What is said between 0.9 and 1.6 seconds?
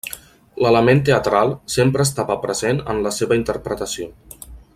teatral